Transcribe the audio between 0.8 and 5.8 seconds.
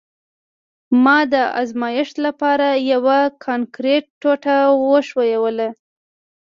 ما د ازمایښت لپاره یوه د کانکریټ ټوټه وښویوله